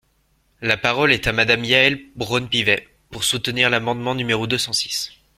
La 0.61 0.77
parole 0.77 1.11
est 1.13 1.27
à 1.27 1.31
Madame 1.31 1.63
Yaël 1.63 2.01
Braun-Pivet, 2.15 2.87
pour 3.11 3.23
soutenir 3.23 3.69
l’amendement 3.69 4.15
numéro 4.15 4.47
deux 4.47 4.57
cent 4.57 4.73
six. 4.73 5.11